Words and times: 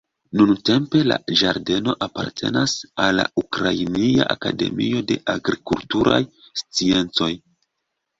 Nuntempe 0.39 0.99
la 1.09 1.17
ĝardeno 1.41 1.93
apartenas 2.05 2.73
al 3.03 3.13
la 3.17 3.25
Ukrainia 3.41 4.25
Akademio 4.37 5.03
de 5.13 5.19
Agrikulturaj 5.35 6.19
Sciencoj. 6.63 7.29